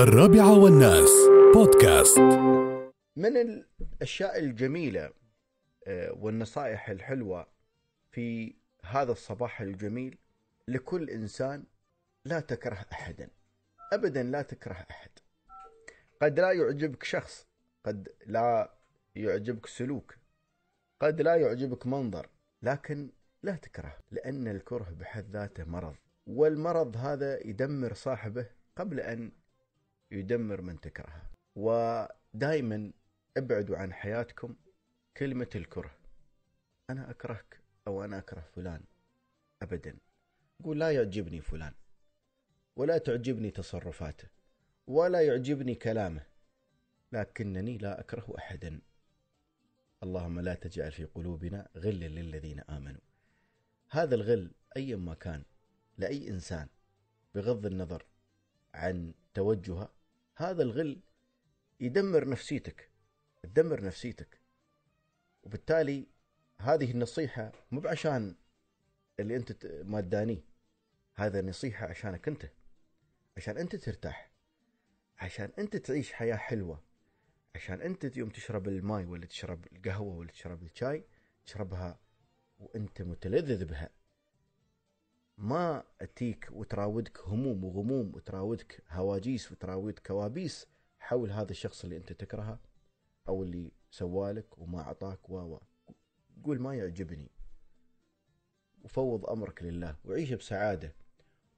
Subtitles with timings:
[0.00, 1.10] الرابعة والناس.
[1.54, 2.18] بودكاست.
[3.16, 5.12] من الأشياء الجميلة
[5.86, 7.46] آه، والنصائح الحلوة
[8.10, 10.18] في هذا الصباح الجميل
[10.68, 11.64] لكل إنسان
[12.24, 13.28] لا تكره أحدا.
[13.92, 15.10] أبدا لا تكره أحد.
[16.22, 17.46] قد لا يعجبك شخص
[17.84, 18.74] قد لا
[19.16, 20.16] يعجبك سلوك
[21.00, 22.28] قد لا يعجبك منظر
[22.62, 23.10] لكن
[23.42, 25.96] لا تكره لأن الكره بحد ذاته مرض.
[26.26, 28.46] والمرض هذا يدمر صاحبه
[28.76, 29.32] قبل أن
[30.10, 31.30] يدمر من تكرهه.
[31.56, 32.92] ودائما
[33.36, 34.56] ابعدوا عن حياتكم
[35.16, 35.90] كلمة الكره.
[36.90, 38.82] أنا أكرهك أو أنا أكره فلان.
[39.62, 39.96] أبدا.
[40.64, 41.74] قول لا يعجبني فلان.
[42.76, 44.28] ولا تعجبني تصرفاته.
[44.86, 46.26] ولا يعجبني كلامه.
[47.12, 48.80] لكنني لا أكره أحدا.
[50.02, 53.00] اللهم لا تجعل في قلوبنا غلا للذين آمنوا.
[53.90, 55.44] هذا الغل أيا ما كان
[55.98, 56.68] لأي إنسان
[57.34, 58.06] بغض النظر
[58.74, 59.92] عن توجهه
[60.36, 61.00] هذا الغل
[61.80, 62.90] يدمر نفسيتك
[63.42, 64.40] تدمر نفسيتك.
[65.42, 66.06] وبالتالي
[66.58, 68.36] هذه النصيحة مو بعشان
[69.20, 70.44] اللي أنت ما تدانيه
[71.14, 72.50] هذا نصيحة عشانك أنت
[73.36, 74.30] عشان أنت ترتاح
[75.18, 76.82] عشان أنت تعيش حياة حلوة
[77.54, 81.04] عشان أنت يوم تشرب الماي ولا تشرب القهوة ولا تشرب الشاي
[81.46, 82.00] تشربها
[82.58, 83.90] وأنت متلذذ بها.
[85.40, 90.66] ما أتيك وتراودك هموم وغموم وتراودك هواجيس وتراودك كوابيس
[91.00, 92.58] حول هذا الشخص اللي أنت تكرهه
[93.28, 95.58] أو اللي سوالك وما أعطاك و
[96.44, 97.30] قول ما يعجبني.
[98.84, 99.96] وفوض أمرك لله.
[100.04, 100.94] وعيش بسعادة.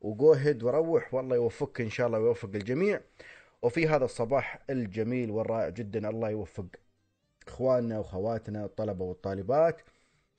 [0.00, 1.14] وجوهد وروح.
[1.14, 3.00] والله يوفقك إن شاء الله ويوفق الجميع.
[3.62, 6.66] وفي هذا الصباح الجميل والرائع جدا الله يوفق
[7.46, 9.80] إخواننا وخواتنا الطلبة والطالبات.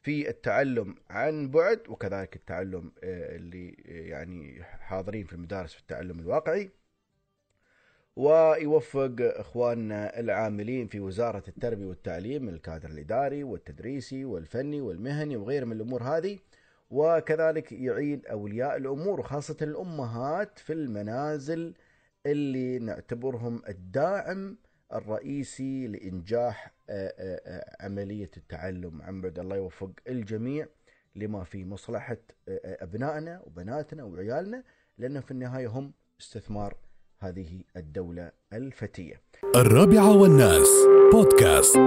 [0.04, 6.20] في التعلم عن بعد وكذلك التعلم آه، اللي آه، يعني حاضرين في المدارس في التعلم
[6.20, 6.72] الواقعي.
[8.16, 15.72] ويوفق إخواننا العاملين في وزارة التربية والتعليم من الكادر الإداري والتدريسي والفني والمهني وغير من
[15.72, 16.40] الأمور هذه.
[16.90, 21.74] وكذلك يعين أولياء الأمور وخاصة الأمهات في المنازل
[22.26, 24.58] اللي نعتبرهم الداعم
[24.94, 29.22] الرئيسي لإنجاح آه، آه، آه، عملية التعلم.
[29.22, 30.68] بعد الله يوفق الجميع
[31.16, 32.18] لما في مصلحة
[32.66, 34.64] أبنائنا وبناتنا وعيالنا
[34.98, 36.78] لأنه في النهاية هم استثمار
[37.20, 39.22] هذه الدولة الفتية.
[39.56, 40.70] الرابعة والناس
[41.12, 41.78] بودكاست.